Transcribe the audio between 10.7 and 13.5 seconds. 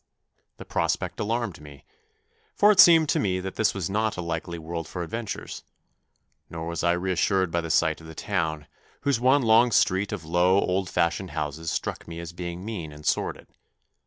fashioned houses struck me as being mean and sordid.